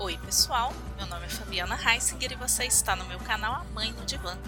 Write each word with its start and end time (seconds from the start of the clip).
Oi, 0.00 0.16
pessoal. 0.18 0.72
Meu 0.96 1.06
nome 1.06 1.26
é 1.26 1.28
Fabiana 1.28 1.74
Heisinger 1.74 2.30
e 2.30 2.36
você 2.36 2.64
está 2.64 2.94
no 2.94 3.04
meu 3.06 3.18
canal 3.18 3.52
A 3.54 3.64
Mãe 3.64 3.90
no 3.90 4.06
Divã. 4.06 4.38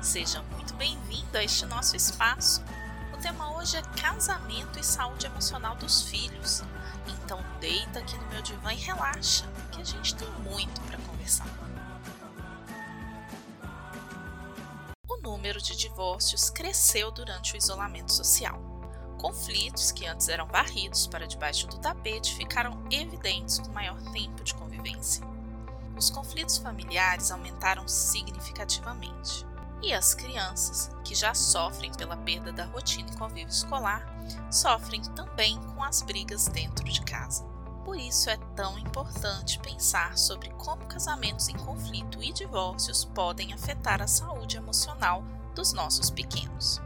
Seja 0.00 0.40
muito 0.52 0.72
bem-vindo 0.74 1.36
a 1.36 1.42
este 1.42 1.66
nosso 1.66 1.96
espaço. 1.96 2.62
O 3.12 3.16
tema 3.16 3.56
hoje 3.56 3.76
é 3.76 3.82
casamento 4.00 4.78
e 4.78 4.84
saúde 4.84 5.26
emocional 5.26 5.74
dos 5.74 6.02
filhos. 6.02 6.62
Então, 7.08 7.44
deita 7.58 7.98
aqui 7.98 8.16
no 8.18 8.26
meu 8.28 8.40
divã 8.40 8.72
e 8.72 8.76
relaxa, 8.76 9.44
que 9.72 9.80
a 9.80 9.84
gente 9.84 10.14
tem 10.14 10.30
muito 10.48 10.80
para 10.82 10.96
conversar. 10.98 11.48
O 15.08 15.16
número 15.20 15.60
de 15.60 15.74
divórcios 15.76 16.50
cresceu 16.50 17.10
durante 17.10 17.54
o 17.54 17.56
isolamento 17.56 18.12
social. 18.12 18.62
Conflitos 19.20 19.92
que 19.92 20.06
antes 20.06 20.28
eram 20.28 20.46
varridos 20.46 21.06
para 21.06 21.26
debaixo 21.26 21.66
do 21.66 21.78
tapete 21.78 22.34
ficaram 22.36 22.82
evidentes 22.90 23.58
com 23.58 23.70
maior 23.70 24.00
tempo 24.12 24.42
de 24.42 24.54
convivência. 24.80 25.24
Os 25.96 26.08
conflitos 26.08 26.56
familiares 26.56 27.30
aumentaram 27.30 27.86
significativamente. 27.86 29.46
E 29.82 29.92
as 29.92 30.14
crianças, 30.14 30.90
que 31.04 31.14
já 31.14 31.34
sofrem 31.34 31.92
pela 31.92 32.16
perda 32.16 32.52
da 32.52 32.64
rotina 32.66 33.08
e 33.10 33.16
convívio 33.16 33.48
escolar, 33.48 34.06
sofrem 34.50 35.02
também 35.14 35.58
com 35.74 35.82
as 35.82 36.02
brigas 36.02 36.46
dentro 36.46 36.84
de 36.84 37.02
casa. 37.02 37.44
Por 37.84 37.96
isso 37.96 38.28
é 38.28 38.36
tão 38.54 38.78
importante 38.78 39.58
pensar 39.58 40.16
sobre 40.18 40.50
como 40.50 40.86
casamentos 40.86 41.48
em 41.48 41.56
conflito 41.56 42.22
e 42.22 42.32
divórcios 42.32 43.04
podem 43.04 43.52
afetar 43.52 44.02
a 44.02 44.06
saúde 44.06 44.58
emocional 44.58 45.24
dos 45.54 45.72
nossos 45.72 46.10
pequenos. 46.10 46.80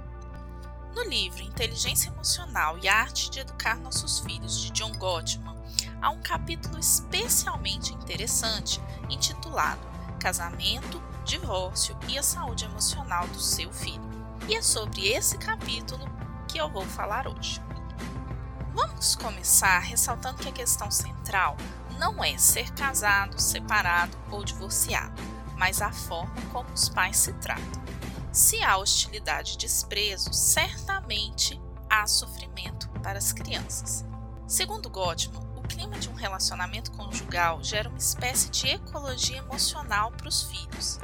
No 0.94 1.02
livro 1.02 1.42
Inteligência 1.42 2.08
Emocional 2.10 2.78
e 2.78 2.88
a 2.88 3.00
Arte 3.00 3.28
de 3.28 3.40
Educar 3.40 3.76
Nossos 3.80 4.20
Filhos, 4.20 4.60
de 4.60 4.70
John 4.70 4.92
Gottman, 4.92 5.53
há 6.04 6.10
um 6.10 6.20
capítulo 6.20 6.78
especialmente 6.78 7.94
interessante 7.94 8.78
intitulado 9.08 9.80
Casamento, 10.20 11.02
Divórcio 11.24 11.96
e 12.06 12.18
a 12.18 12.22
Saúde 12.22 12.66
Emocional 12.66 13.26
do 13.28 13.40
seu 13.40 13.72
filho. 13.72 14.04
E 14.46 14.54
é 14.54 14.60
sobre 14.60 15.08
esse 15.08 15.38
capítulo 15.38 16.04
que 16.46 16.58
eu 16.58 16.68
vou 16.68 16.84
falar 16.84 17.26
hoje. 17.26 17.60
Vamos 18.74 19.16
começar 19.16 19.78
ressaltando 19.78 20.42
que 20.42 20.48
a 20.48 20.52
questão 20.52 20.90
central 20.90 21.56
não 21.98 22.22
é 22.22 22.36
ser 22.36 22.70
casado, 22.72 23.40
separado 23.40 24.16
ou 24.30 24.44
divorciado, 24.44 25.22
mas 25.56 25.80
a 25.80 25.90
forma 25.90 26.34
como 26.52 26.70
os 26.70 26.88
pais 26.88 27.16
se 27.16 27.32
tratam. 27.34 27.82
Se 28.30 28.62
há 28.62 28.76
hostilidade 28.76 29.54
e 29.54 29.58
desprezo, 29.58 30.34
certamente 30.34 31.58
há 31.88 32.06
sofrimento 32.06 32.90
para 33.02 33.18
as 33.18 33.32
crianças. 33.32 34.04
Segundo 34.46 34.90
Gottman, 34.90 35.53
o 35.64 35.68
clima 35.68 35.98
de 35.98 36.10
um 36.10 36.14
relacionamento 36.14 36.92
conjugal 36.92 37.62
gera 37.62 37.88
uma 37.88 37.98
espécie 37.98 38.50
de 38.50 38.68
ecologia 38.68 39.38
emocional 39.38 40.12
para 40.12 40.28
os 40.28 40.42
filhos. 40.42 41.00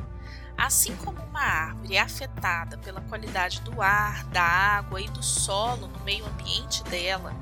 Assim 0.57 0.95
como 0.97 1.23
uma 1.23 1.41
árvore 1.41 1.97
é 1.97 2.01
afetada 2.01 2.77
pela 2.77 3.01
qualidade 3.01 3.63
do 3.63 3.81
ar, 3.81 4.25
da 4.25 4.43
água 4.43 5.01
e 5.01 5.09
do 5.09 5.23
solo 5.23 5.87
no 5.87 6.01
meio 6.01 6.27
ambiente 6.27 6.85
dela, 6.85 7.35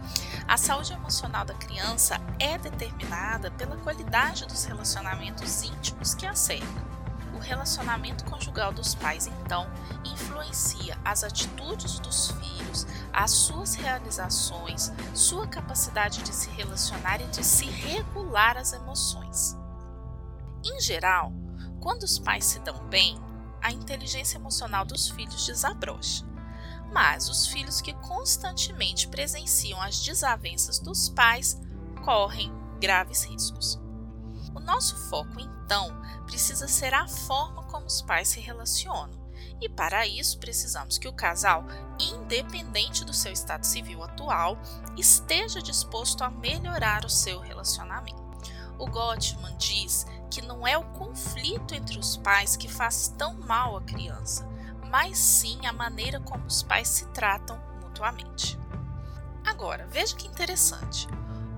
a 0.47 0.57
saúde 0.57 0.93
emocional 0.93 1.45
da 1.45 1.55
criança 1.55 2.21
é 2.39 2.57
determinada 2.57 3.51
pela 3.51 3.77
qualidade 3.79 4.47
dos 4.47 4.65
relacionamentos 4.65 5.65
íntimos 5.65 6.15
que 6.15 6.27
a 6.27 6.35
cercam. 6.35 6.98
O 7.39 7.41
relacionamento 7.41 8.25
conjugal 8.25 8.73
dos 8.73 8.97
pais, 8.97 9.29
então, 9.29 9.71
influencia 10.05 10.99
as 11.05 11.23
atitudes 11.23 12.01
dos 12.01 12.33
filhos, 12.33 12.85
as 13.13 13.31
suas 13.31 13.77
realizações, 13.77 14.91
sua 15.15 15.47
capacidade 15.47 16.21
de 16.25 16.35
se 16.35 16.51
relacionar 16.51 17.21
e 17.21 17.29
de 17.29 17.45
se 17.45 17.67
regular 17.67 18.57
as 18.57 18.73
emoções. 18.73 19.57
Em 20.65 20.81
geral, 20.81 21.33
quando 21.81 22.03
os 22.03 22.19
pais 22.19 22.45
se 22.45 22.59
dão 22.59 22.77
bem, 22.89 23.17
a 23.63 23.71
inteligência 23.71 24.37
emocional 24.37 24.85
dos 24.85 25.09
filhos 25.09 25.47
desabrocha. 25.47 26.27
Mas 26.93 27.29
os 27.29 27.47
filhos 27.47 27.81
que 27.81 27.95
constantemente 27.95 29.07
presenciam 29.07 29.81
as 29.81 30.01
desavenças 30.01 30.81
dos 30.81 31.09
pais 31.09 31.57
correm 32.05 32.53
graves 32.81 33.23
riscos. 33.23 33.79
Nosso 34.69 34.99
foco, 35.09 35.41
então, 35.41 35.99
precisa 36.27 36.69
ser 36.69 36.93
a 36.93 37.09
forma 37.09 37.63
como 37.63 37.87
os 37.87 38.03
pais 38.03 38.29
se 38.29 38.39
relacionam. 38.39 39.19
E 39.63 39.67
para 39.67 40.07
isso 40.07 40.39
precisamos 40.39 40.99
que 40.99 41.09
o 41.09 41.13
casal, 41.13 41.65
independente 41.99 43.03
do 43.03 43.15
seu 43.15 43.33
estado 43.33 43.65
civil 43.65 44.05
atual, 44.05 44.59
esteja 44.95 45.63
disposto 45.63 46.23
a 46.23 46.29
melhorar 46.29 47.07
o 47.07 47.09
seu 47.09 47.41
relacionamento. 47.41 48.23
O 48.79 48.87
Gottman 48.87 49.57
diz 49.57 50.07
que 50.31 50.43
não 50.43 50.67
é 50.67 50.77
o 50.77 50.85
conflito 50.91 51.75
entre 51.75 51.99
os 51.99 52.19
pais 52.19 52.55
que 52.55 52.69
faz 52.69 53.09
tão 53.17 53.41
mal 53.41 53.75
à 53.75 53.81
criança, 53.81 54.47
mas 54.91 55.17
sim 55.17 55.65
a 55.67 55.73
maneira 55.73 56.21
como 56.21 56.45
os 56.45 56.63
pais 56.63 56.89
se 56.89 57.07
tratam 57.07 57.59
mutuamente. 57.83 58.59
Agora, 59.47 59.87
veja 59.87 60.15
que 60.15 60.29
interessante. 60.29 61.09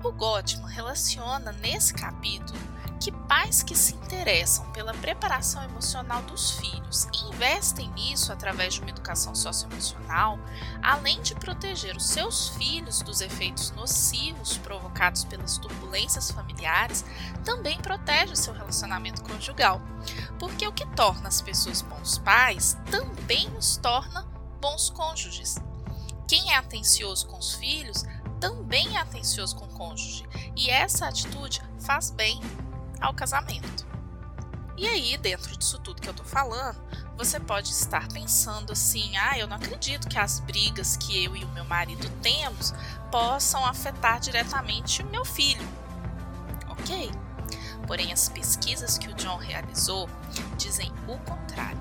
O 0.03 0.11
Gottman 0.11 0.67
relaciona 0.67 1.51
nesse 1.51 1.93
capítulo 1.93 2.59
que 2.99 3.11
pais 3.11 3.61
que 3.61 3.75
se 3.75 3.95
interessam 3.95 4.65
pela 4.71 4.93
preparação 4.93 5.63
emocional 5.63 6.21
dos 6.23 6.51
filhos 6.51 7.07
e 7.13 7.33
investem 7.33 7.89
nisso 7.91 8.31
através 8.31 8.75
de 8.75 8.81
uma 8.81 8.89
educação 8.89 9.33
socioemocional, 9.35 10.39
além 10.83 11.21
de 11.21 11.35
proteger 11.35 11.95
os 11.95 12.07
seus 12.07 12.49
filhos 12.49 13.01
dos 13.01 13.21
efeitos 13.21 13.71
nocivos 13.71 14.57
provocados 14.57 15.23
pelas 15.23 15.57
turbulências 15.57 16.31
familiares, 16.31 17.03
também 17.43 17.79
protege 17.79 18.33
o 18.33 18.37
seu 18.37 18.53
relacionamento 18.53 19.23
conjugal. 19.23 19.81
Porque 20.39 20.67
o 20.67 20.73
que 20.73 20.85
torna 20.95 21.27
as 21.27 21.41
pessoas 21.41 21.81
bons 21.81 22.17
pais 22.19 22.77
também 22.89 23.47
os 23.55 23.77
torna 23.77 24.27
bons 24.59 24.89
cônjuges. 24.89 25.57
Quem 26.27 26.53
é 26.53 26.57
atencioso 26.57 27.27
com 27.27 27.37
os 27.37 27.55
filhos 27.55 28.05
também 28.41 28.97
é 28.97 28.99
atencioso 28.99 29.55
com 29.55 29.65
o 29.65 29.69
cônjuge, 29.69 30.27
e 30.57 30.69
essa 30.69 31.07
atitude 31.07 31.61
faz 31.79 32.09
bem 32.09 32.41
ao 32.99 33.13
casamento. 33.13 33.85
E 34.75 34.87
aí, 34.87 35.15
dentro 35.15 35.55
disso 35.55 35.77
tudo 35.77 36.01
que 36.01 36.09
eu 36.09 36.13
tô 36.13 36.23
falando, 36.23 36.81
você 37.15 37.39
pode 37.39 37.69
estar 37.69 38.07
pensando 38.07 38.73
assim: 38.73 39.15
ah, 39.15 39.37
eu 39.37 39.45
não 39.45 39.55
acredito 39.55 40.09
que 40.09 40.17
as 40.17 40.39
brigas 40.39 40.97
que 40.97 41.23
eu 41.23 41.35
e 41.35 41.43
o 41.43 41.49
meu 41.49 41.63
marido 41.65 42.09
temos 42.21 42.73
possam 43.11 43.63
afetar 43.63 44.19
diretamente 44.19 45.03
o 45.03 45.05
meu 45.05 45.23
filho. 45.23 45.61
Ok. 46.67 47.11
Porém, 47.85 48.11
as 48.11 48.27
pesquisas 48.27 48.97
que 48.97 49.07
o 49.07 49.13
John 49.13 49.37
realizou 49.37 50.09
dizem 50.57 50.91
o 51.07 51.17
contrário. 51.19 51.79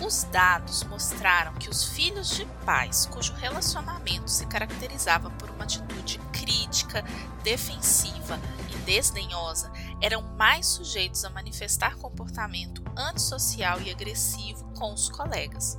Os 0.00 0.24
dados 0.24 0.84
mostraram 0.84 1.54
que 1.54 1.70
os 1.70 1.84
filhos 1.84 2.28
de 2.28 2.44
pais 2.66 3.06
cujo 3.06 3.32
relacionamento 3.34 4.30
se 4.30 4.44
caracterizava 4.46 5.30
por 5.30 5.50
uma 5.50 5.64
atitude 5.64 6.18
crítica, 6.32 7.02
defensiva 7.42 8.38
e 8.70 8.76
desdenhosa 8.80 9.72
eram 10.00 10.22
mais 10.36 10.66
sujeitos 10.66 11.24
a 11.24 11.30
manifestar 11.30 11.96
comportamento 11.96 12.82
antissocial 12.94 13.80
e 13.80 13.90
agressivo 13.90 14.64
com 14.74 14.92
os 14.92 15.08
colegas. 15.08 15.78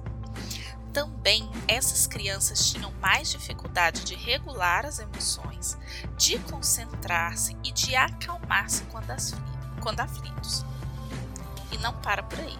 Também 0.91 1.47
essas 1.67 2.07
crianças 2.07 2.71
tinham 2.71 2.91
mais 2.99 3.29
dificuldade 3.29 4.03
de 4.03 4.15
regular 4.15 4.83
as 4.83 4.97
emoções, 4.97 5.77
de 6.17 6.39
concentrar-se 6.39 7.55
e 7.63 7.71
de 7.71 7.95
acalmar-se 7.95 8.83
quando 9.79 9.99
aflitos. 9.99 10.65
E 11.71 11.77
não 11.77 11.93
para 12.01 12.23
por 12.23 12.39
aí 12.39 12.57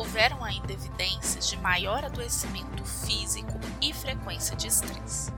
houveram 0.00 0.42
ainda 0.42 0.72
evidências 0.72 1.46
de 1.46 1.58
maior 1.58 2.04
adoecimento 2.04 2.82
físico 2.84 3.52
e 3.82 3.92
frequência 3.92 4.56
de 4.56 4.66
estresse. 4.66 5.30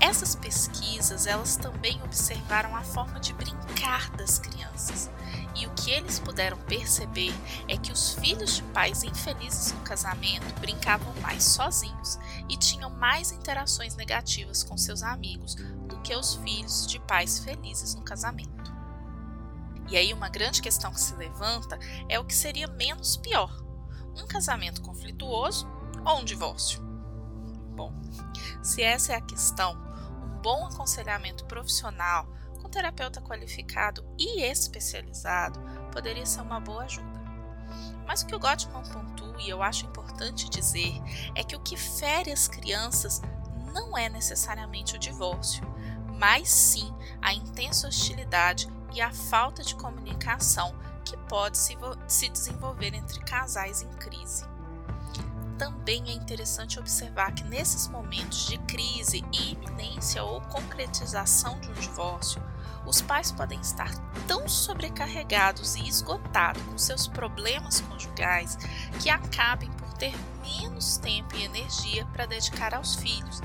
Essas 0.00 0.34
pesquisas, 0.34 1.26
elas 1.26 1.56
também 1.56 2.00
observaram 2.02 2.74
a 2.74 2.82
forma 2.82 3.20
de 3.20 3.34
brincar 3.34 4.10
das 4.12 4.38
crianças. 4.38 5.10
E 5.54 5.66
o 5.66 5.70
que 5.74 5.90
eles 5.90 6.18
puderam 6.20 6.56
perceber 6.56 7.34
é 7.66 7.76
que 7.76 7.92
os 7.92 8.14
filhos 8.14 8.56
de 8.56 8.62
pais 8.62 9.02
infelizes 9.02 9.72
no 9.72 9.80
casamento 9.80 10.58
brincavam 10.60 11.12
mais 11.20 11.44
sozinhos 11.44 12.18
e 12.48 12.56
tinham 12.56 12.88
mais 12.90 13.32
interações 13.32 13.94
negativas 13.96 14.62
com 14.62 14.78
seus 14.78 15.02
amigos 15.02 15.54
do 15.86 16.00
que 16.00 16.14
os 16.14 16.36
filhos 16.36 16.86
de 16.86 16.98
pais 17.00 17.40
felizes 17.40 17.94
no 17.94 18.02
casamento. 18.02 18.72
E 19.90 19.96
aí 19.96 20.12
uma 20.14 20.28
grande 20.28 20.62
questão 20.62 20.92
que 20.92 21.00
se 21.00 21.14
levanta 21.16 21.78
é 22.08 22.18
o 22.18 22.24
que 22.24 22.34
seria 22.34 22.68
menos 22.68 23.16
pior: 23.16 23.67
um 24.22 24.26
casamento 24.26 24.82
conflituoso 24.82 25.68
ou 26.04 26.20
um 26.20 26.24
divórcio? 26.24 26.80
Bom, 27.74 27.92
se 28.62 28.82
essa 28.82 29.12
é 29.12 29.16
a 29.16 29.20
questão, 29.20 29.76
bom 30.42 30.66
aconselhamento 30.66 31.44
profissional 31.44 32.26
com 32.60 32.68
terapeuta 32.68 33.20
qualificado 33.20 34.04
e 34.18 34.42
especializado 34.42 35.60
poderia 35.92 36.26
ser 36.26 36.42
uma 36.42 36.60
boa 36.60 36.84
ajuda. 36.84 37.18
Mas 38.06 38.22
o 38.22 38.26
que 38.26 38.34
o 38.34 38.38
Gottman 38.38 38.82
pontua 38.90 39.40
e 39.40 39.48
eu 39.48 39.62
acho 39.62 39.86
importante 39.86 40.48
dizer 40.48 40.94
é 41.34 41.44
que 41.44 41.54
o 41.54 41.60
que 41.60 41.76
fere 41.76 42.32
as 42.32 42.48
crianças 42.48 43.20
não 43.72 43.96
é 43.96 44.08
necessariamente 44.08 44.96
o 44.96 44.98
divórcio, 44.98 45.62
mas 46.18 46.48
sim 46.48 46.92
a 47.20 47.32
intensa 47.32 47.86
hostilidade 47.86 48.68
e 48.94 49.00
a 49.00 49.12
falta 49.12 49.62
de 49.62 49.74
comunicação 49.74 50.74
que 51.08 51.16
pode 51.28 51.56
se, 51.56 51.76
se 52.06 52.28
desenvolver 52.28 52.94
entre 52.94 53.20
casais 53.20 53.82
em 53.82 53.88
crise. 53.94 54.44
Também 55.56 56.04
é 56.08 56.12
interessante 56.12 56.78
observar 56.78 57.32
que 57.32 57.42
nesses 57.44 57.88
momentos 57.88 58.46
de 58.46 58.58
crise 58.58 59.24
e 59.32 59.54
iminência 59.54 60.22
ou 60.22 60.40
concretização 60.42 61.58
de 61.60 61.68
um 61.70 61.74
divórcio, 61.74 62.40
os 62.86 63.00
pais 63.00 63.32
podem 63.32 63.60
estar 63.60 63.90
tão 64.26 64.48
sobrecarregados 64.48 65.74
e 65.74 65.88
esgotados 65.88 66.62
com 66.62 66.78
seus 66.78 67.08
problemas 67.08 67.80
conjugais 67.80 68.56
que 69.00 69.10
acabem 69.10 69.70
por 69.72 69.92
ter 69.94 70.14
menos 70.42 70.96
tempo 70.98 71.34
e 71.34 71.42
energia 71.42 72.06
para 72.06 72.26
dedicar 72.26 72.74
aos 72.74 72.94
filhos, 72.94 73.40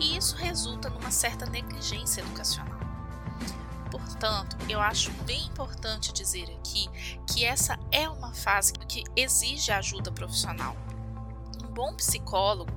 e 0.00 0.16
isso 0.16 0.36
resulta 0.36 0.88
numa 0.88 1.10
certa 1.10 1.46
negligência 1.46 2.22
educacional. 2.22 2.67
Portanto, 3.90 4.56
eu 4.68 4.80
acho 4.80 5.10
bem 5.24 5.46
importante 5.46 6.12
dizer 6.12 6.44
aqui 6.58 6.88
que 7.26 7.44
essa 7.44 7.78
é 7.90 8.08
uma 8.08 8.32
fase 8.34 8.72
que 8.72 9.04
exige 9.16 9.72
ajuda 9.72 10.12
profissional. 10.12 10.76
Um 11.64 11.72
bom 11.72 11.94
psicólogo 11.94 12.70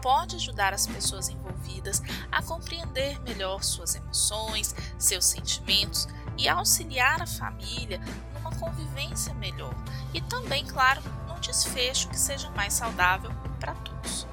pode 0.00 0.36
ajudar 0.36 0.72
as 0.72 0.86
pessoas 0.86 1.28
envolvidas 1.28 2.02
a 2.32 2.42
compreender 2.42 3.20
melhor 3.20 3.62
suas 3.62 3.94
emoções, 3.94 4.74
seus 4.98 5.26
sentimentos 5.26 6.08
e 6.36 6.48
auxiliar 6.48 7.22
a 7.22 7.26
família 7.26 8.00
numa 8.34 8.54
convivência 8.56 9.34
melhor 9.34 9.74
e 10.14 10.20
também, 10.22 10.64
claro, 10.66 11.02
num 11.28 11.38
desfecho 11.40 12.08
que 12.08 12.18
seja 12.18 12.50
mais 12.50 12.72
saudável 12.72 13.30
para 13.58 13.74
todos. 13.74 14.29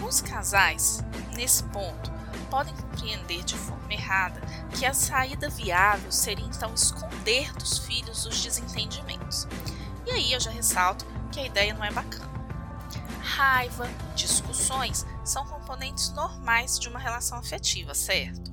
Alguns 0.00 0.22
casais, 0.22 1.04
nesse 1.34 1.62
ponto, 1.64 2.10
podem 2.50 2.74
compreender 2.74 3.44
de 3.44 3.54
forma 3.54 3.92
errada 3.92 4.40
que 4.74 4.86
a 4.86 4.94
saída 4.94 5.50
viável 5.50 6.10
seria 6.10 6.46
então 6.46 6.72
esconder 6.72 7.52
dos 7.52 7.76
filhos 7.80 8.24
os 8.24 8.42
desentendimentos. 8.42 9.46
E 10.06 10.10
aí 10.10 10.32
eu 10.32 10.40
já 10.40 10.50
ressalto 10.50 11.04
que 11.30 11.38
a 11.38 11.44
ideia 11.44 11.74
não 11.74 11.84
é 11.84 11.90
bacana. 11.90 12.30
Raiva, 13.20 13.86
discussões 14.16 15.04
são 15.22 15.44
componentes 15.44 16.08
normais 16.14 16.78
de 16.78 16.88
uma 16.88 16.98
relação 16.98 17.36
afetiva, 17.36 17.94
certo? 17.94 18.50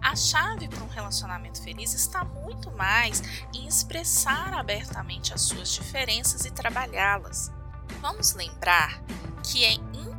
A 0.00 0.16
chave 0.16 0.66
para 0.66 0.82
um 0.82 0.88
relacionamento 0.88 1.62
feliz 1.62 1.92
está 1.92 2.24
muito 2.24 2.70
mais 2.72 3.22
em 3.52 3.68
expressar 3.68 4.54
abertamente 4.54 5.34
as 5.34 5.42
suas 5.42 5.68
diferenças 5.68 6.46
e 6.46 6.50
trabalhá-las. 6.50 7.52
Vamos 8.00 8.32
lembrar 8.32 9.02
que 9.42 9.62
é 9.62 9.76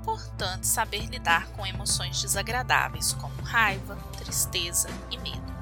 importante 0.08 0.66
saber 0.66 1.06
lidar 1.08 1.48
com 1.48 1.68
emoções 1.68 2.22
desagradáveis 2.22 3.12
como 3.12 3.42
raiva, 3.44 3.98
tristeza 4.18 4.88
e 5.12 5.18
medo. 5.18 5.58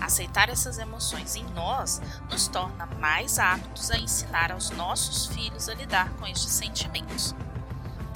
Aceitar 0.00 0.48
essas 0.48 0.78
emoções 0.78 1.36
em 1.36 1.44
nós 1.50 2.00
nos 2.30 2.48
torna 2.48 2.86
mais 2.86 3.38
aptos 3.38 3.90
a 3.90 3.98
ensinar 3.98 4.50
aos 4.50 4.70
nossos 4.70 5.26
filhos 5.26 5.68
a 5.68 5.74
lidar 5.74 6.08
com 6.14 6.26
estes 6.26 6.52
sentimentos. 6.52 7.34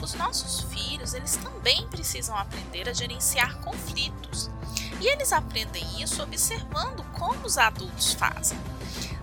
Os 0.02 0.14
nossos 0.14 0.62
filhos, 0.73 1.12
eles 1.12 1.37
também 1.37 1.87
precisam 1.88 2.37
aprender 2.37 2.88
a 2.88 2.94
gerenciar 2.94 3.58
conflitos. 3.58 4.50
E 4.99 5.06
eles 5.06 5.31
aprendem 5.31 6.02
isso 6.02 6.23
observando 6.23 7.05
como 7.12 7.44
os 7.44 7.58
adultos 7.58 8.14
fazem. 8.14 8.58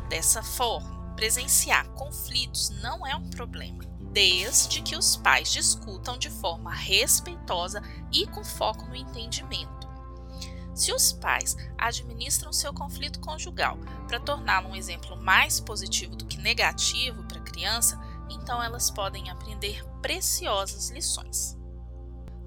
Dessa 0.07 0.43
forma, 0.43 1.15
presenciar 1.15 1.87
conflitos 1.89 2.69
não 2.81 3.07
é 3.07 3.15
um 3.15 3.27
problema 3.29 3.92
desde 4.13 4.83
que 4.83 4.95
os 4.95 5.15
pais 5.15 5.51
discutam 5.51 6.17
de 6.17 6.29
forma 6.29 6.71
respeitosa 6.71 7.81
e 8.11 8.27
com 8.27 8.45
foco 8.45 8.85
no 8.85 8.95
entendimento. 8.95 9.91
Se 10.75 10.91
os 10.93 11.11
pais 11.11 11.57
administram 11.77 12.53
seu 12.53 12.73
conflito 12.73 13.19
conjugal 13.19 13.77
para 14.07 14.19
torná-lo 14.19 14.69
um 14.69 14.75
exemplo 14.75 15.17
mais 15.17 15.59
positivo 15.59 16.15
do 16.15 16.25
que 16.25 16.37
negativo 16.37 17.23
para 17.23 17.39
a 17.39 17.43
criança, 17.43 17.99
então 18.29 18.61
elas 18.61 18.89
podem 18.89 19.29
aprender 19.29 19.83
preciosas 20.01 20.89
lições. 20.89 21.57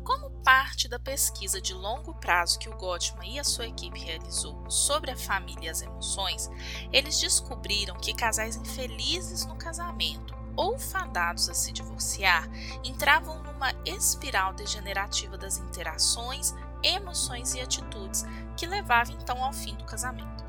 Como 0.04 0.30
parte 0.42 0.86
da 0.86 1.00
pesquisa 1.00 1.60
de 1.60 1.74
longo 1.74 2.14
prazo 2.14 2.60
que 2.60 2.69
o 2.69 2.76
Gottman 2.76 3.34
e 3.34 3.38
a 3.40 3.44
sua 3.44 3.66
equipe 3.66 3.98
realizou 3.98 4.70
sobre 4.70 5.10
a 5.10 5.16
família 5.16 5.66
e 5.66 5.69
as 5.69 5.82
emoções, 5.82 6.48
eles 6.92 7.19
descobriram 7.19 7.96
que 7.96 8.14
casais 8.14 8.54
infelizes 8.54 9.44
no 9.46 9.56
casamento 9.56 10.35
ou 10.56 10.79
fadados 10.79 11.49
a 11.49 11.55
se 11.55 11.73
divorciar, 11.73 12.49
entravam 12.82 13.43
numa 13.43 13.73
espiral 13.85 14.55
degenerativa 14.55 15.37
das 15.37 15.58
interações, 15.58 16.55
emoções 16.82 17.55
e 17.55 17.61
atitudes 17.61 18.25
que 18.56 18.67
levava 18.67 19.12
então 19.12 19.43
ao 19.44 19.53
fim 19.53 19.75
do 19.76 19.85
casamento. 19.85 20.44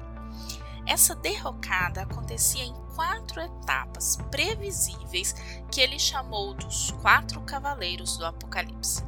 Essa 0.86 1.13
derrocada 1.13 2.04
acontecia 2.04 2.63
em 2.63 2.74
quatro 2.95 3.42
etapas 3.42 4.18
previsíveis 4.31 5.33
que 5.69 5.81
ele 5.81 6.00
chamou 6.00 6.54
dos 6.54 6.92
quatro 7.01 7.42
cavaleiros 7.42 8.18
do 8.18 8.25
Apocalipse. 8.25 9.06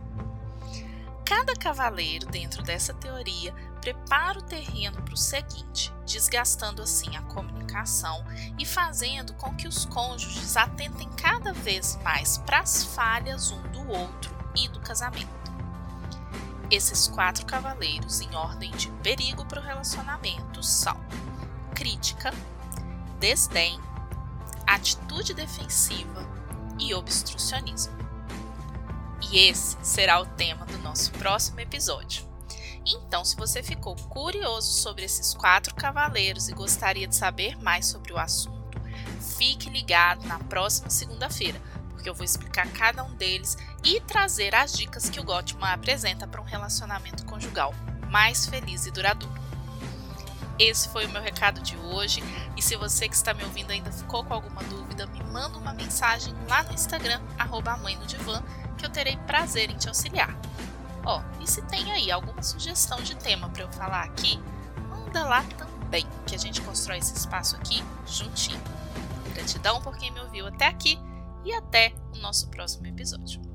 Cada 1.26 1.56
cavaleiro, 1.56 2.26
dentro 2.26 2.64
dessa 2.64 2.94
teoria, 2.94 3.54
prepara 3.82 4.40
o 4.40 4.44
terreno 4.44 5.02
para 5.02 5.14
o 5.14 5.18
seguinte, 5.18 5.94
desgastando 6.06 6.82
assim 6.82 7.16
a 7.16 7.22
comunicação 7.24 8.24
e 8.58 8.66
fazendo 8.66 9.34
com 9.34 9.56
que 9.56 9.68
os 9.68 9.86
cônjuges 9.86 10.58
atentem 10.58 11.10
cada 11.18 11.54
vez 11.54 11.98
mais 12.04 12.38
para 12.40 12.60
as 12.60 12.84
falhas 12.84 13.52
um 13.52 13.62
do 13.70 13.88
outro 13.90 14.36
e 14.56 14.68
do 14.70 14.80
casamento. 14.80 15.40
Esses 16.72 17.08
quatro 17.08 17.46
cavaleiros, 17.46 18.22
em 18.22 18.36
ordem 18.36 18.72
de 18.72 18.92
perigo 19.04 19.44
para 19.46 19.60
o 19.60 19.64
relacionamento, 19.64 20.62
são 20.62 20.96
crítica, 21.74 22.32
desdém, 23.20 23.80
atitude 24.68 25.34
defensiva 25.34 26.28
e 26.78 26.94
obstrucionismo. 26.94 27.98
E 29.32 29.50
esse 29.50 29.78
será 29.82 30.22
o 30.22 30.26
tema 30.26 30.66
do 30.66 30.78
nosso 30.80 31.12
próximo 31.14 31.60
episódio. 31.60 32.29
Então, 32.86 33.24
se 33.24 33.36
você 33.36 33.62
ficou 33.62 33.96
curioso 33.96 34.72
sobre 34.72 35.06
esses 35.06 35.34
quatro 35.34 35.76
cavaleiros 35.76 36.50
e 36.50 36.54
gostaria 36.54 37.08
de 37.08 37.16
saber 37.16 37.58
mais 37.58 37.86
sobre 37.86 38.14
o 38.14 38.18
assunto, 38.18 38.80
fique 39.38 39.70
ligado 39.70 40.26
na 40.26 40.40
próxima 40.40 40.90
segunda-feira, 40.90 41.62
porque 41.90 42.10
eu 42.10 42.16
vou 42.16 42.24
explicar 42.24 42.68
cada 42.72 43.04
um 43.04 43.14
deles 43.16 43.58
e 43.84 44.00
trazer 44.02 44.56
as 44.56 44.74
dicas 44.74 45.10
que 45.10 45.20
o 45.20 45.24
Gottman 45.24 45.72
apresenta 45.72 46.28
para 46.28 46.42
um 46.42 46.46
relacionamento 46.46 47.26
conjugal 47.26 47.74
mais 48.10 48.46
feliz 48.46 48.86
e 48.86 48.92
duradouro. 48.92 49.40
Esse 50.58 50.90
foi 50.90 51.06
o 51.06 51.10
meu 51.10 51.22
recado 51.22 51.62
de 51.62 51.78
hoje. 51.78 52.22
E 52.58 52.62
se 52.62 52.76
você 52.76 53.08
que 53.08 53.16
está 53.16 53.34
me 53.34 53.44
ouvindo 53.46 53.72
ainda 53.72 53.92
ficou 53.92 54.26
com 54.26 54.34
alguma 54.34 54.62
dúvida, 54.64 55.08
me 55.08 55.24
manda 55.24 55.58
uma 55.58 55.74
mensagem 55.74 56.36
lá 56.50 56.64
no 56.64 56.74
Instagram, 56.74 57.22
arroba 57.38 57.78
mãe 57.78 57.96
no 57.96 58.06
divã, 58.06 58.44
que 58.78 58.86
eu 58.86 58.90
terei 58.90 59.16
prazer 59.26 59.70
em 59.70 59.78
te 59.78 59.88
auxiliar. 59.88 60.38
Ó, 61.06 61.20
oh, 61.20 61.44
e 61.44 61.48
se 61.48 61.62
tem 61.64 61.92
aí 61.92 62.12
alguma 62.12 62.42
sugestão 62.44 63.02
de 63.02 63.16
tema 63.16 63.50
para 63.50 63.64
eu 63.64 63.72
falar 63.72 64.04
aqui, 64.04 64.40
manda 64.90 65.24
lá 65.24 65.44
também, 65.58 66.06
que 66.26 66.36
a 66.36 66.38
gente 66.38 66.62
constrói 66.62 66.98
esse 66.98 67.16
espaço 67.16 67.56
aqui 67.56 67.84
juntinho. 68.06 68.62
Gratidão 69.34 69.82
por 69.82 69.98
quem 69.98 70.12
me 70.12 70.20
ouviu 70.20 70.48
até 70.48 70.68
aqui 70.68 71.00
e 71.46 71.54
até 71.54 71.94
o 72.14 72.18
nosso 72.20 72.50
próximo 72.50 72.86
episódio. 72.88 73.49